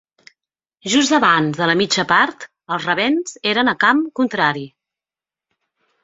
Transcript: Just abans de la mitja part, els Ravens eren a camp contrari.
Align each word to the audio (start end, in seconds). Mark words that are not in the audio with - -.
Just 0.91 1.11
abans 1.17 1.59
de 1.59 1.67
la 1.71 1.75
mitja 1.81 2.05
part, 2.11 2.45
els 2.75 2.87
Ravens 2.89 3.35
eren 3.51 3.69
a 3.73 3.75
camp 3.83 4.01
contrari. 4.21 4.65